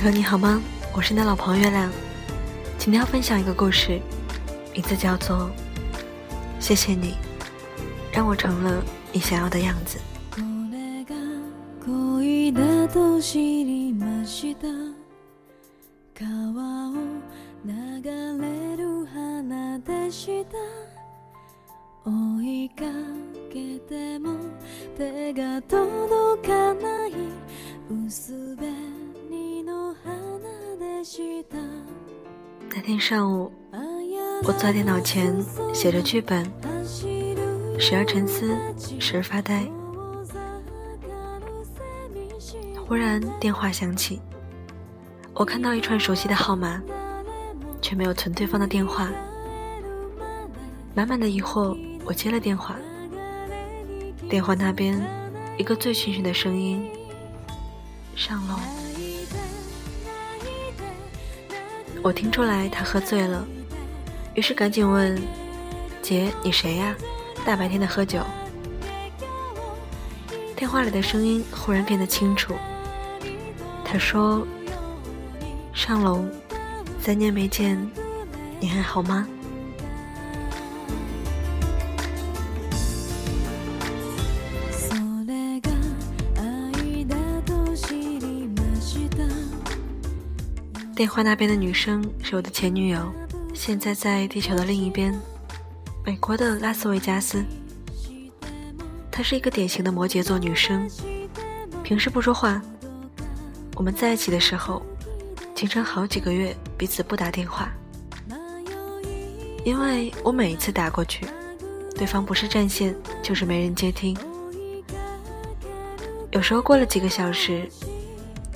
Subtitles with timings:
[0.00, 0.62] Hello，你好吗？
[0.94, 1.90] 我是你的老朋友月亮。
[2.78, 4.00] 今天要分享一个故事，
[4.72, 5.36] 名字叫做
[6.60, 7.16] 《谢谢你，
[8.12, 8.80] 让我成了
[9.12, 9.98] 你想要的样子》。
[32.74, 33.52] 那天上午，
[34.44, 35.36] 我坐在电脑前
[35.72, 36.44] 写着剧本，
[37.78, 38.56] 时而沉思，
[38.98, 39.64] 时而发呆。
[42.86, 44.20] 忽然电话响起，
[45.34, 46.82] 我看到一串熟悉的号码，
[47.80, 49.10] 却没有存对方的电话。
[50.94, 52.76] 满满的疑惑，我接了电话。
[54.28, 55.00] 电话那边，
[55.56, 56.90] 一个醉醺醺的声音
[58.16, 58.56] ：“上楼。”
[62.08, 63.46] 我听出来他喝醉了，
[64.32, 65.20] 于是赶紧问
[66.00, 66.96] ：“姐，你谁呀？
[67.44, 68.22] 大白天的喝酒？”
[70.56, 72.54] 电话里的声音忽然变得清楚。
[73.84, 74.46] 他说
[75.74, 76.24] ：“上楼，
[76.98, 77.78] 三年没见，
[78.58, 79.28] 你还好吗？”
[90.98, 92.98] 电话那边的女生是我的前女友，
[93.54, 95.16] 现在在地球的另一边，
[96.04, 97.44] 美国的拉斯维加斯。
[99.08, 100.90] 她是一个典型的摩羯座女生，
[101.84, 102.60] 平时不说话。
[103.76, 104.82] 我们在一起的时候，
[105.54, 107.70] 经常好几个月彼此不打电话，
[109.64, 111.24] 因为我每一次打过去，
[111.94, 114.18] 对方不是占线就是没人接听。
[116.32, 117.68] 有时候过了几个小时，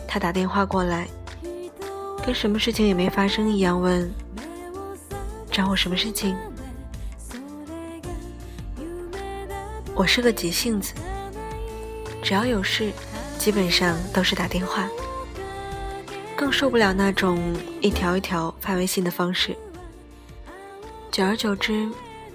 [0.08, 1.06] 他打电话过来。
[2.24, 4.08] 跟什么事情也没发生一样问，
[5.50, 6.36] 找我什么事情？
[9.94, 10.94] 我是个急性子，
[12.22, 12.92] 只要有事，
[13.38, 14.88] 基本上都是打电话。
[16.36, 19.56] 更受不了那种一条一条发微信的方式。
[21.10, 21.88] 久而久之，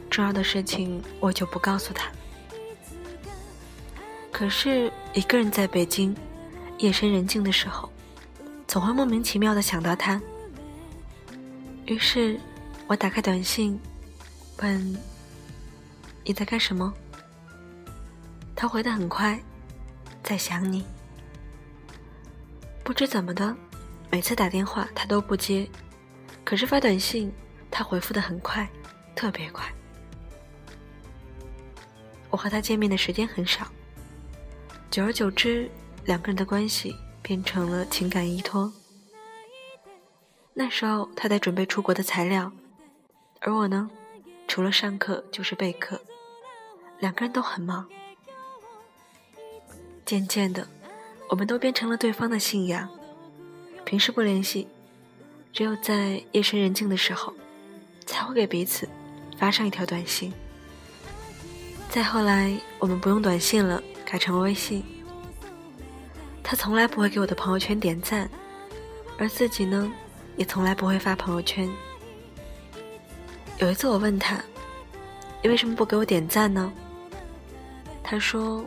[0.10, 2.10] 重要的事情我就不告诉他。
[4.32, 6.16] 可是一个人在北京，
[6.78, 7.90] 夜深人静的时候。
[8.68, 10.22] 总会莫名其妙的想到他，
[11.86, 12.38] 于是
[12.86, 13.80] 我打开短信，
[14.58, 14.98] 问
[16.26, 16.94] 你在干什么。
[18.54, 19.40] 他回的很快，
[20.22, 20.86] 在想你。
[22.84, 23.56] 不知怎么的，
[24.12, 25.68] 每次打电话他都不接，
[26.44, 27.32] 可是发短信
[27.72, 28.68] 他回复的很快，
[29.16, 29.66] 特别快。
[32.30, 33.66] 我和他见面的时间很少，
[34.92, 35.70] 久而久之，
[36.04, 36.94] 两个人的关系。
[37.28, 38.72] 变成了情感依托。
[40.54, 42.50] 那时候他在准备出国的材料，
[43.42, 43.92] 而我呢，
[44.48, 46.00] 除了上课就是备课，
[47.00, 47.86] 两个人都很忙。
[50.06, 50.66] 渐渐的，
[51.30, 52.88] 我们都变成了对方的信仰。
[53.84, 54.66] 平时不联系，
[55.52, 57.34] 只有在夜深人静的时候，
[58.06, 58.88] 才会给彼此
[59.38, 60.32] 发上一条短信。
[61.90, 64.82] 再后来，我们不用短信了，改成了微信。
[66.50, 68.30] 他从来不会给我的朋友圈点赞，
[69.18, 69.92] 而自己呢，
[70.38, 71.70] 也从来不会发朋友圈。
[73.58, 74.42] 有一次我问他
[75.44, 76.72] ：“你为什么不给我点赞呢？”
[78.02, 78.66] 他说：“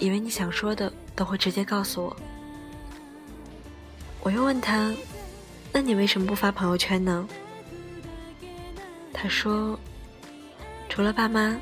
[0.00, 2.16] 以为你想说的都会直接告诉我。”
[4.24, 4.94] 我又问他
[5.70, 7.28] ：“那你为什么不发朋友圈呢？”
[9.12, 9.78] 他说
[10.88, 11.54] ：“除了爸妈，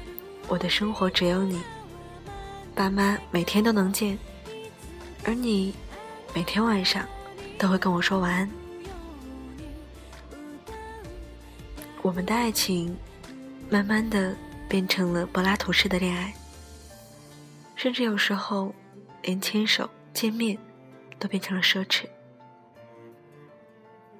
[0.46, 1.60] 我的生活只有你。
[2.76, 4.16] 爸妈每天都能见。”
[5.24, 5.74] 而你
[6.34, 7.06] 每天晚上
[7.58, 8.50] 都会跟我说晚安。
[12.02, 12.96] 我们的爱情
[13.68, 14.34] 慢慢的
[14.68, 16.32] 变成了柏拉图式的恋爱，
[17.76, 18.74] 甚至有时候
[19.22, 20.56] 连牵手见面
[21.18, 22.06] 都变成了奢侈。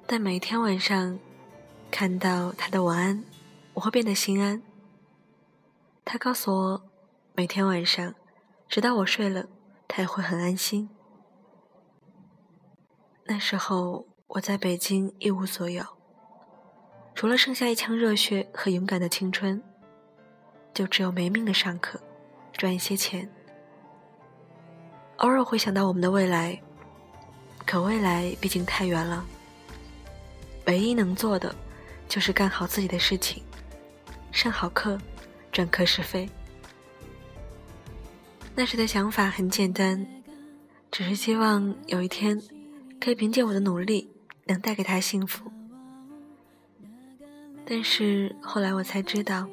[0.05, 1.17] 但每天晚上
[1.89, 3.23] 看到他的晚安，
[3.73, 4.61] 我会变得心安。
[6.03, 6.81] 他告诉我，
[7.33, 8.13] 每天晚上
[8.67, 9.45] 直到我睡了，
[9.89, 10.87] 他也会很安心。
[13.25, 15.83] 那时候我在北京一无所有，
[17.13, 19.61] 除了剩下一腔热血和勇敢的青春，
[20.73, 21.99] 就只有没命的上课，
[22.53, 23.29] 赚一些钱。
[25.17, 26.57] 偶尔会想到我们的未来，
[27.65, 29.25] 可未来毕竟太远了。
[30.67, 31.53] 唯一能做的，
[32.07, 33.43] 就是干好自己的事情，
[34.31, 34.97] 上好课，
[35.51, 36.29] 赚课时费。
[38.59, 40.05] 那时的想法很简单，
[40.91, 42.37] 只是希望有一天。
[42.99, 44.11] 可以凭借我的努力
[44.47, 45.49] 能带给他幸福。
[47.65, 49.47] 但是后来我才知道，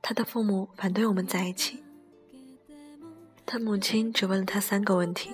[0.00, 1.82] 他的父母反对我们在一起。
[3.44, 5.32] 他母亲只问了他三个问题：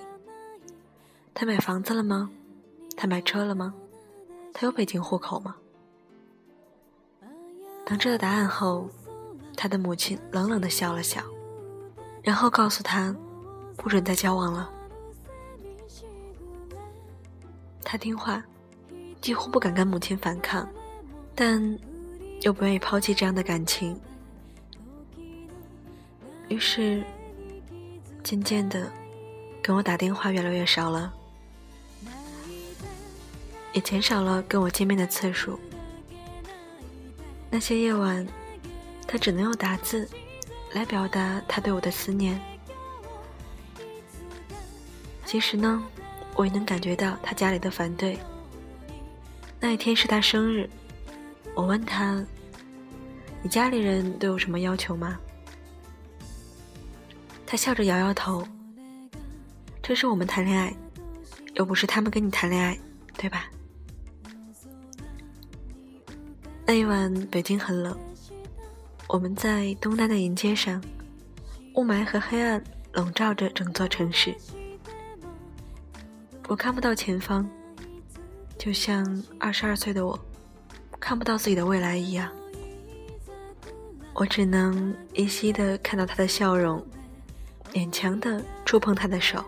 [1.35, 2.31] 他买房子了吗？
[2.97, 3.75] 他买车了吗？
[4.51, 5.57] 他有北京户口吗？
[7.85, 8.89] 等知道答案后，
[9.55, 11.23] 他的母亲冷冷的笑了笑，
[12.23, 13.15] 然后告诉他，
[13.75, 14.69] 不准再交往了。
[17.83, 18.43] 他听话，
[19.21, 20.67] 几乎不敢跟母亲反抗，
[21.33, 21.77] 但
[22.41, 23.99] 又不愿意抛弃这样的感情，
[26.49, 27.03] 于是
[28.23, 28.91] 渐渐的
[29.61, 31.13] 跟我打电话越来越少了。
[33.71, 35.59] 也减少了跟我见面的次数。
[37.51, 38.27] 那些夜晚，
[39.07, 40.09] 他只能用打字
[40.73, 42.39] 来表达他对我的思念。
[45.25, 45.83] 其实呢，
[46.35, 48.17] 我也能感觉到他家里的反对。
[49.59, 50.69] 那一天是他生日，
[51.53, 52.23] 我问他
[53.43, 55.19] ：“你家里人都有什么要求吗？”
[57.45, 58.47] 他笑着摇摇头
[59.83, 60.73] ：“这是我们谈恋爱，
[61.55, 62.79] 又不是他们跟你谈恋爱，
[63.17, 63.49] 对吧？”
[66.65, 67.97] 那一晚，北京很冷。
[69.09, 70.79] 我们在东单的沿街上，
[71.73, 72.63] 雾霾和黑暗
[72.93, 74.35] 笼罩着整座城市。
[76.47, 77.49] 我看不到前方，
[78.55, 80.17] 就像二十二岁的我
[80.99, 82.31] 看不到自己的未来一样。
[84.13, 86.85] 我只能依稀的看到他的笑容，
[87.73, 89.43] 勉强的触碰他的手。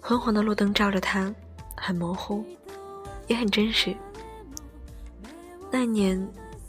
[0.00, 1.34] 昏黄的路灯照着他，
[1.76, 2.44] 很模糊，
[3.26, 3.96] 也很真实。
[5.72, 6.24] 那年，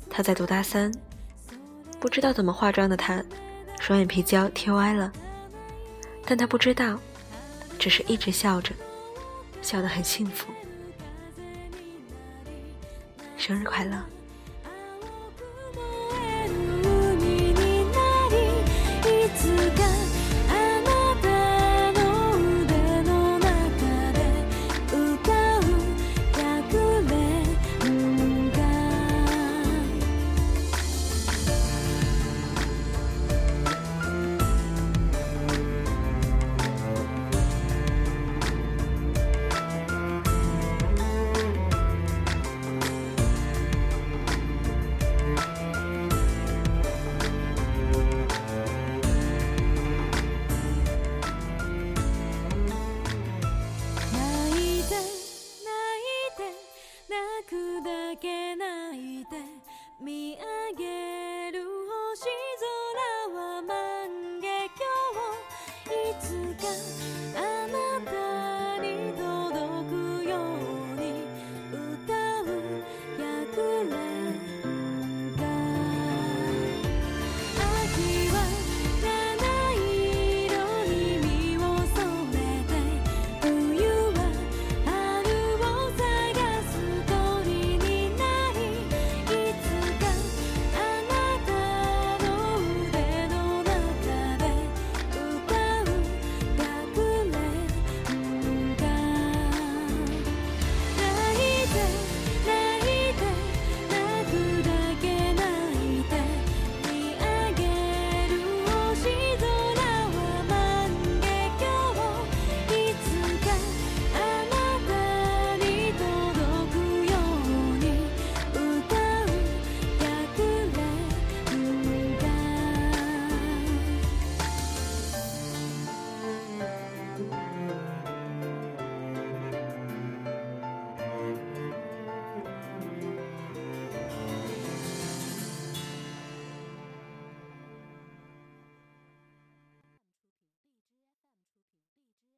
[0.10, 0.92] 他在读大三，
[2.02, 3.24] 不知道怎么化妆的他，
[3.80, 5.14] 双眼皮胶贴歪了，
[6.26, 7.00] 但他不知道，
[7.78, 8.74] 只是一直笑着，
[9.62, 10.48] 笑得很幸福。
[13.38, 14.04] 生日快乐！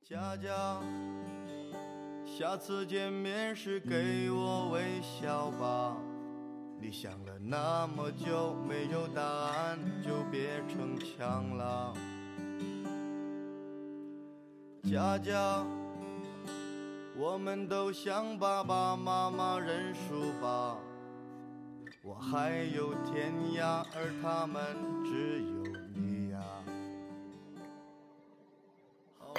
[0.04, 0.82] 佳佳，
[2.26, 5.96] 下次见面时给我微笑吧。
[6.78, 11.94] 你想了那么久没有答案，就别逞强了。
[14.84, 15.66] 佳佳，
[17.16, 20.78] 我们都向爸爸妈妈认输吧。
[22.02, 24.62] 我还有天涯，而他们
[25.06, 25.63] 只有。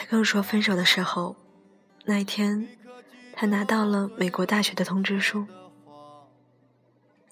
[0.06, 1.36] 跟我说分手的时候，
[2.04, 2.68] 那一天，
[3.32, 5.46] 他拿到了美国大学的通知书。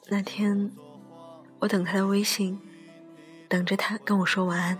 [0.08, 0.72] 那天，
[1.60, 2.60] 我等他的微信，
[3.48, 4.78] 等着他跟我说晚安。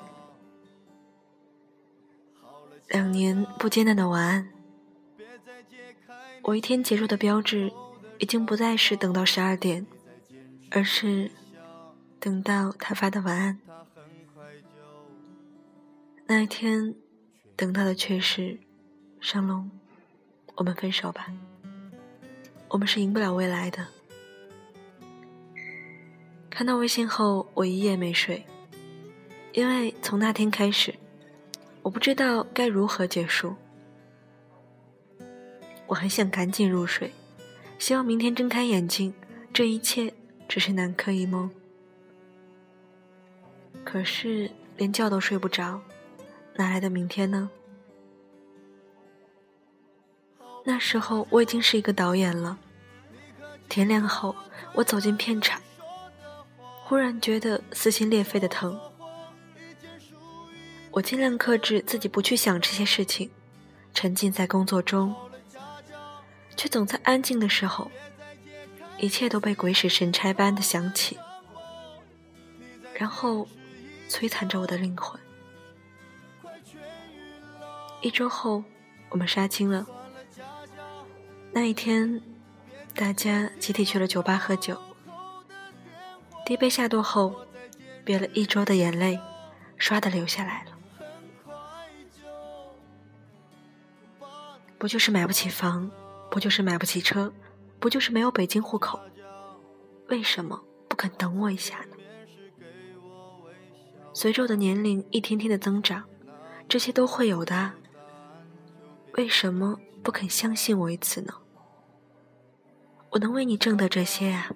[2.89, 4.49] 两年不间断的晚安，
[6.43, 7.73] 我一天结束的标志，
[8.19, 9.87] 已经不再是等到十二点，
[10.71, 11.31] 而是
[12.21, 13.59] 等到他发的晚安。
[16.27, 16.95] 那一天，
[17.57, 18.59] 等到的却是
[19.21, 19.71] 尚龙，
[20.57, 21.27] 我们分手吧。
[22.69, 23.87] 我们是赢不了未来的。
[26.51, 28.45] 看到微信后，我一夜没睡，
[29.53, 30.95] 因为从那天开始，
[31.83, 33.55] 我不知道该如何结束。
[35.87, 37.13] 我很想赶紧入睡，
[37.79, 39.15] 希望明天睁开眼睛，
[39.53, 40.13] 这一切
[40.49, 41.51] 只是南柯一梦。
[43.85, 45.81] 可是连觉都睡不着，
[46.55, 47.51] 哪来的明天呢？
[50.65, 52.59] 那时候我已经是一个导演了。
[53.69, 54.37] 天亮后，
[54.75, 55.61] 我走进片场，
[56.85, 58.79] 忽然觉得撕心裂肺的疼。
[60.91, 63.31] 我尽量克制自己不去想这些事情，
[63.95, 65.15] 沉浸在工作中。
[66.55, 67.91] 却总在安静的时候，
[68.99, 71.19] 一切都被鬼使神差般的响起，
[72.95, 73.49] 然后
[74.09, 75.19] 摧残着我的灵魂。
[78.03, 78.65] 一周后，
[79.11, 79.87] 我们杀青了。
[81.53, 82.21] 那一天，
[82.97, 84.77] 大家集体去了酒吧喝酒。
[86.45, 87.47] 第一杯下肚后，
[88.05, 89.21] 憋了一周的眼泪，
[89.79, 90.73] 唰的流下来了。
[94.79, 95.89] 不就是买不起房？
[96.29, 97.33] 不就是买不起车，
[97.79, 98.99] 不就是没有北京户口，
[100.09, 101.97] 为什么不肯等我一下呢？
[104.13, 106.03] 随着我的年龄一天天的增长，
[106.69, 107.75] 这些都会有的。
[109.15, 111.35] 为什么不肯相信我一次呢？
[113.11, 114.51] 我能为你挣得这些啊！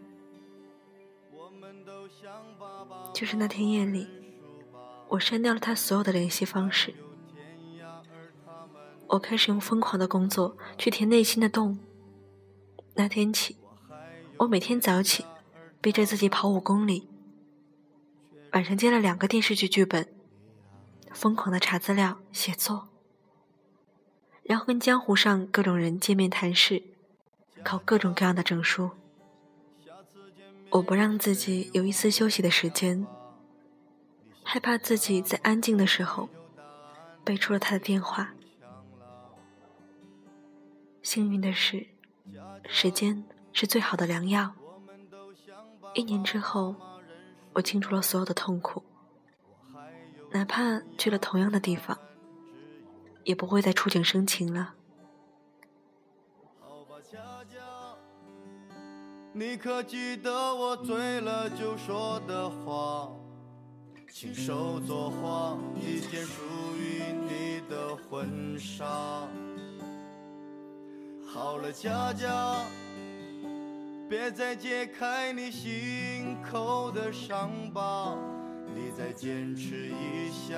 [3.12, 4.08] 就是那天夜里，
[5.08, 6.94] 我删掉了他所有的联系方式。
[9.08, 11.78] 我开始用疯狂的工作去填内心的洞。
[12.94, 13.58] 那天起，
[14.38, 15.25] 我每天早起，
[15.82, 17.08] 逼着自己跑五公里。
[18.52, 20.08] 晚上接了两个电视剧剧本，
[21.12, 22.88] 疯狂的查资料、写作，
[24.48, 26.82] 然后跟江湖上各种人见面谈事，
[27.64, 28.90] 考各种各样的证书。
[30.70, 33.06] 我不让自己有一丝休息的时间，
[34.44, 36.28] 害怕自己在安静的时候
[37.24, 38.34] 背出了他的电话。
[41.02, 41.86] 幸运的是，
[42.68, 44.54] 时间是最好的良药。
[45.94, 46.74] 一年之后，
[47.54, 48.82] 我清除了所有的痛苦，
[50.30, 51.96] 哪怕去了同样的地方，
[53.26, 54.75] 也不会再触景生情了。
[56.59, 57.18] 好了，佳
[57.52, 57.61] 佳
[59.33, 63.12] 你可记得我醉了就说的话？
[64.11, 66.40] 亲手作画一件属
[66.78, 69.28] 于你的婚纱。
[71.26, 72.64] 好了，佳佳，
[74.09, 78.16] 别再揭开你心口的伤疤，
[78.75, 80.56] 你再坚持一下，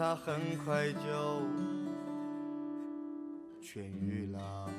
[0.00, 1.42] 他很快就
[3.60, 4.70] 痊愈了。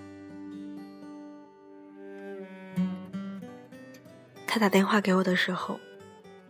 [4.48, 5.80] 他打电话给我的时候，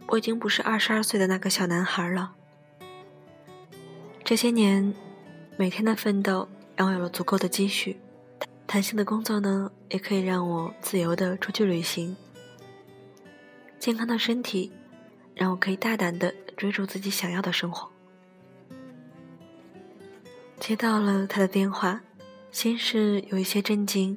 [0.07, 2.33] 我已经不是二十二岁的那个小男孩了。
[4.23, 4.95] 这些年，
[5.57, 6.47] 每天的奋斗。
[6.77, 7.99] 让我有了足够的积蓄，
[8.65, 12.15] 弹性的工作呢，也可以让我自由的出去旅行。
[13.77, 14.71] 健康的身体，
[15.35, 17.90] 让我可以大胆的追逐自己想要的生活。
[20.61, 22.01] 接到了他的电话，
[22.51, 24.15] 先是有一些震惊，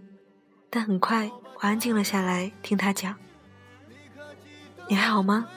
[0.68, 3.16] 但很快我安静了下来，听他讲
[4.86, 5.48] ：“你还好吗？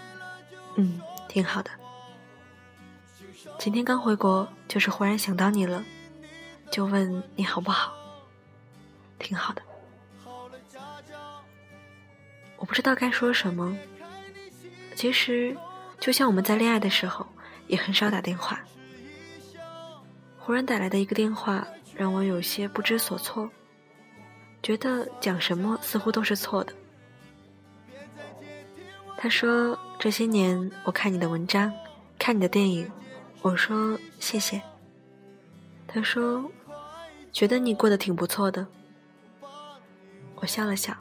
[0.77, 1.69] 嗯，挺好的。
[3.59, 5.83] 今天刚回国，就是忽然想到你了。”
[6.71, 7.93] 就问你好不好？
[9.19, 9.61] 挺好的。
[12.55, 13.77] 我不知道该说什么。
[14.95, 15.57] 其实，
[15.99, 17.27] 就像我们在恋爱的时候，
[17.67, 18.61] 也很少打电话。
[20.47, 23.51] 忽然打来的一个电话，让我有些不知所措，
[24.63, 26.71] 觉得讲什么似乎都是错的。
[29.17, 31.69] 他说：“这些年我看你的文章，
[32.17, 32.89] 看你的电影。”
[33.43, 34.61] 我说：“谢谢。”
[35.85, 36.49] 他说。
[37.33, 38.65] 觉得你过得挺不错的，
[40.37, 40.95] 我笑了笑。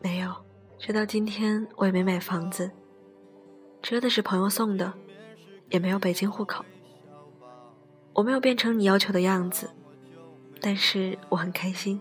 [0.00, 0.34] 没有，
[0.78, 2.70] 直到今天我也没买房子，
[3.82, 4.90] 车子是朋友送的，
[5.68, 6.64] 也没有北京户口。
[8.18, 9.70] 我没有变成你要求的样子，
[10.60, 12.00] 但是我很开心。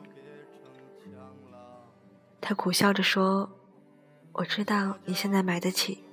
[2.41, 3.47] 他苦笑着说
[4.33, 6.03] ：“我知道你现在买得起，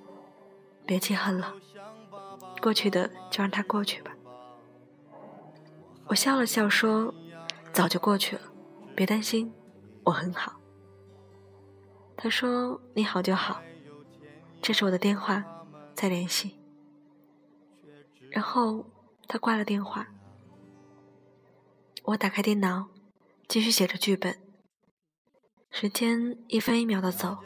[0.84, 1.54] 别记恨了，
[2.60, 4.14] 过去的就让它过去吧。”
[6.04, 7.14] 我笑了笑说
[7.72, 8.42] ：“早就过去了，
[8.94, 9.50] 别担心，
[10.02, 10.60] 我很好。”
[12.14, 13.62] 他说：“你好就好，
[14.60, 15.42] 这是我的电话，
[15.94, 16.58] 再联系。”
[18.28, 18.84] 然后
[19.26, 20.08] 他挂了电话。
[22.04, 22.88] 我打开电脑，
[23.48, 24.38] 继续写着剧本。
[25.70, 27.38] 时间一分一秒的走，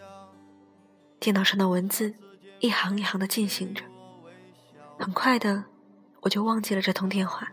[1.19, 2.15] 电脑上的文字
[2.61, 3.85] 一行一行的进行着。
[4.99, 5.65] 很快的，
[6.23, 7.49] 我就忘记了这通电话。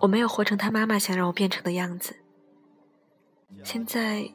[0.00, 2.16] 我没有活成他妈妈想让我变成的样子。
[3.64, 4.32] 现在，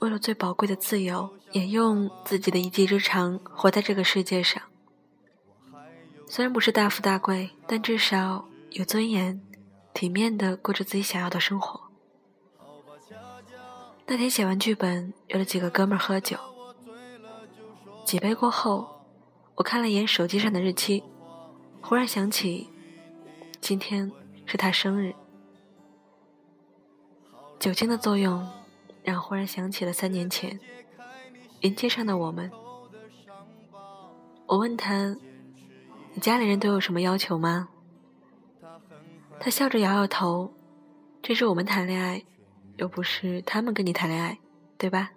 [0.00, 4.61] 为了最宝贵的自由，也用自己的一技之长活在这个世界上。
[6.32, 9.38] 虽然不是大富大贵，但至少有尊严、
[9.92, 11.78] 体面的过着自己想要的生活。
[14.06, 16.38] 那天写完剧本，约了几个哥们喝酒。
[18.06, 19.04] 几杯过后，
[19.56, 21.04] 我看了一眼手机上的日期，
[21.82, 22.70] 忽然想起，
[23.60, 24.10] 今天
[24.46, 25.14] 是他生日。
[27.60, 28.48] 酒精的作用，
[29.04, 30.58] 让忽然想起了三年前，
[31.60, 32.50] 云街上的我们。
[34.46, 35.14] 我问他
[36.14, 37.68] ：“你家里人都有什么要求吗？”
[39.40, 40.52] 他笑着摇摇头
[41.22, 42.22] ：“这是我们谈恋爱，
[42.76, 44.38] 又不是他们跟你谈恋爱，
[44.78, 45.10] 对吧？”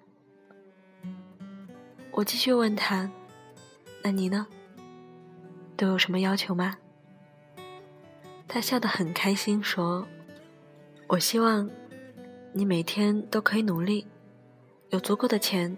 [2.11, 3.09] 我继续问他
[4.01, 4.47] ：“那你呢？
[5.77, 6.77] 都有什么要求吗？”
[8.47, 10.07] 他笑得很开心，说
[11.07, 11.69] ：“我希望。”
[12.57, 14.07] 你每天都可以努力，
[14.91, 15.75] 有足够的钱，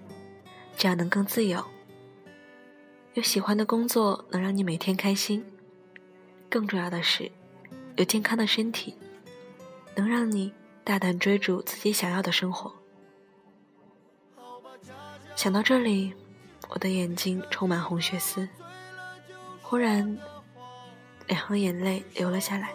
[0.78, 1.66] 这样能更自由。
[3.18, 5.44] 有喜欢的工作能让你每天开心，
[6.48, 7.32] 更重要的是，
[7.96, 8.96] 有健康的身体，
[9.96, 12.72] 能让你大胆追逐自己想要的生活。
[15.36, 16.14] 想到这里，
[16.70, 18.48] 我的眼睛充满红血丝，
[19.64, 20.16] 忽然，
[21.26, 22.70] 两行眼泪流了下来。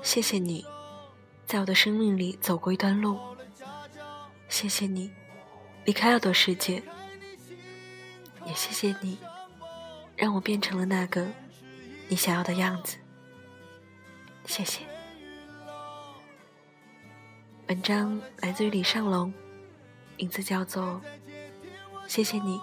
[0.00, 0.64] 谢谢你。
[1.44, 3.18] 在我的生命里走过一段路，
[4.48, 5.10] 谢谢你
[5.84, 6.80] 离开了的世界，
[8.46, 9.18] 也谢谢你
[10.16, 11.26] 让我变成了那个
[12.08, 12.96] 你想要的样子。
[14.46, 14.82] 谢谢。
[17.68, 19.34] 文章来自于李尚龙，
[20.16, 20.84] 名字叫做
[22.06, 22.60] 《谢谢你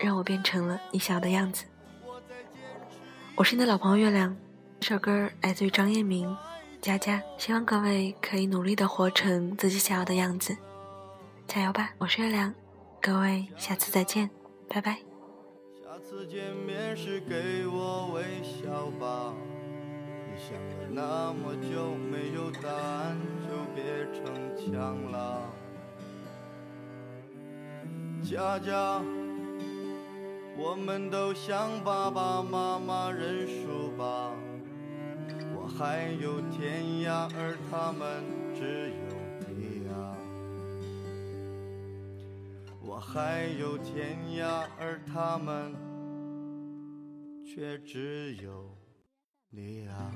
[0.00, 1.64] 让我变成了你想要的样子》。
[3.36, 4.36] 我是你的老朋友月亮，
[4.80, 6.36] 这首歌来自于张彦明。
[6.80, 10.54] 佳佳，希望各位可以努力的活成自己想要的样子，
[11.48, 11.94] 加油吧！
[11.96, 12.52] 我是月亮，
[13.00, 14.28] 各位下次再见，
[14.74, 14.98] 拜拜。
[15.72, 19.32] 下次见面时给我微笑吧。
[20.26, 24.24] 你想了那么久没有答案，就别逞
[24.56, 25.48] 强了。
[28.24, 29.00] 佳佳，
[30.56, 34.32] 我们都向爸爸妈妈认输吧。
[35.54, 38.24] 我还有天涯，而他们
[38.56, 39.03] 只有
[42.94, 45.74] 我还有天涯，而他们
[47.44, 48.72] 却只有
[49.50, 50.14] 你啊！